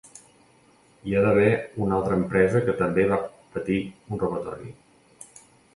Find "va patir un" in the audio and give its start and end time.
3.13-4.27